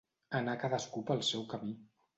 [0.39, 1.81] Anar cadascú pel seu camí.